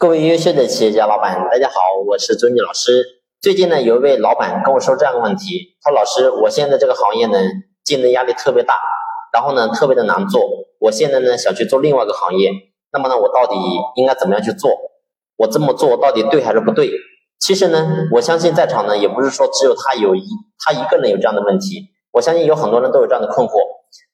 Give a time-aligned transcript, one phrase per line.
[0.00, 1.74] 各位优秀的企业家老板，大家好，
[2.06, 3.04] 我是周女老师。
[3.40, 7.36] 最近呢，有一位老板跟我说这样的问题，说老师，我现在这个行业呢，
[7.82, 8.76] 竞争压力特别大，
[9.32, 10.40] 然后呢，特别的难做。
[10.78, 12.48] 我现在呢，想去做另外一个行业，
[12.92, 13.56] 那么呢，我到底
[13.96, 14.70] 应该怎么样去做？
[15.36, 16.92] 我这么做到底对还是不对？
[17.40, 20.22] 其实呢，我相信在场呢，也不是说只有他有一
[20.64, 23.54] 他一个人有这样的问题，我相信有很多人都有这样的困惑。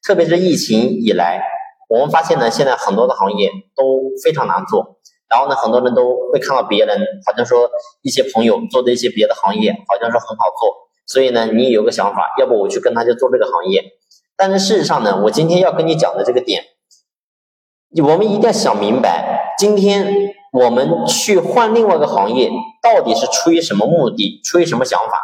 [0.03, 1.43] 特别是疫情以来，
[1.89, 4.97] 我们发现呢，现在很多的行业都非常难做。
[5.35, 7.69] 然后呢，很多人都会看到别人，好像说
[8.01, 13.83] 一些朋友做的一些别的行业，好像说很好做，所以呢，你有个想法，要不我去跟他去做这个行业。
[14.37, 16.63] 但是事实上呢，我今天要跟你讲的这个点，
[18.01, 22.49] 我们一定要想明白，今天我们去换另外一个行业，
[22.81, 25.17] 到底是出于什么目的，出于什么想法？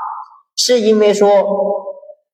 [0.58, 1.30] 是因为说，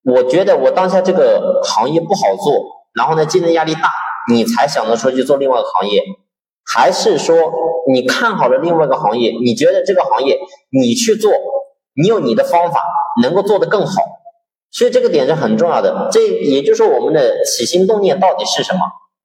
[0.04, 2.54] 我觉得我当下这个行业不好做，
[2.96, 3.94] 然后呢，竞争压力大，
[4.32, 6.02] 你才想着说去做另外一个行业。
[6.74, 7.36] 还是说
[7.92, 10.38] 你看好了另外一个行业，你觉得这个行业
[10.72, 11.32] 你去做，
[11.96, 12.82] 你有你的方法
[13.22, 14.02] 能够做得更好，
[14.72, 16.10] 所以这个点是很重要的。
[16.12, 18.82] 这也就是说我们的起心动念到底是什么？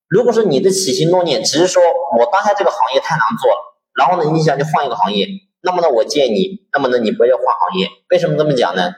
[0.09, 3.59] 如果说你的起心动念只是说我当下这个行业太难做了，
[3.99, 5.27] 然后呢你想去换一个行业，
[5.63, 7.89] 那么呢我建议你，那么呢你不要换行业。
[8.11, 8.93] 为什么这么讲呢？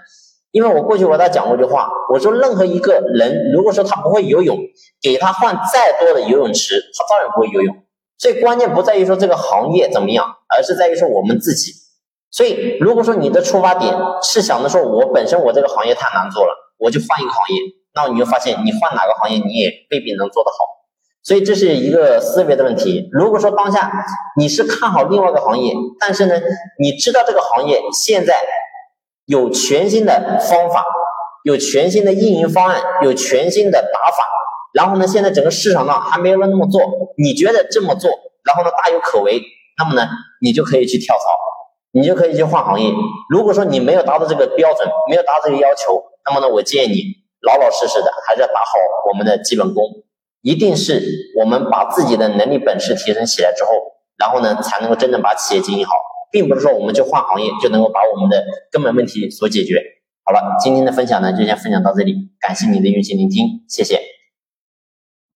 [0.50, 4.58] 因为我过去我大家讲过一句话，我说任何一个人如果说他不会游泳，
[5.02, 7.74] 给他换再多的游泳池，他照样不会游泳。
[8.18, 11.72] 最关键不在于说这个行业怎么样，而是在于说我们自己。
[12.30, 17.60] 所以，如果说你的出发点是想着说我本身我这个行业太难做了，我就换一个行业，
[17.94, 20.56] 那你就发现你换哪个行业你也未必能做得好。
[21.22, 23.08] 所以这是一个思维的问题。
[23.12, 23.90] 如果说当下
[24.36, 26.34] 你是看好另外一个行业，但是呢，
[26.78, 28.42] 你知道这个行业现在
[29.26, 30.84] 有全新的方法，
[31.44, 34.26] 有全新的运营方案，有全新的打法。
[34.74, 36.82] 然后呢，现在整个市场上还没有人那么做，
[37.16, 38.10] 你觉得这么做，
[38.44, 39.40] 然后呢大有可为，
[39.78, 40.08] 那么呢，
[40.42, 41.22] 你就可以去跳槽，
[41.92, 42.90] 你就可以去换行业。
[43.30, 47.02] 如果说你没有达到这个标准，没有达到这个要求，那么呢，我建议你
[47.40, 48.72] 老老实实的，还是要打好
[49.12, 49.84] 我们的基本功。
[50.42, 51.00] 一定是
[51.38, 53.70] 我们把自己的能力本事提升起来之后，
[54.18, 55.92] 然后呢，才能够真正把企业经营好，
[56.30, 59.80] 并不是说我们去换行业就能够把我们的根本问题所解决。
[60.24, 64.13] 好了，今天的分享呢，就先分享到这里，感谢你的用心聆听，谢谢。